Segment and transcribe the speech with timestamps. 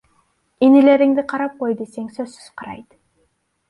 [0.67, 2.87] Инилериңди карап кой десең сөзсүз карайт.